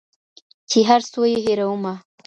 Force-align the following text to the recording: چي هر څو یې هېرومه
چي 0.69 0.79
هر 0.89 1.01
څو 1.11 1.21
یې 1.31 1.37
هېرومه 1.45 1.93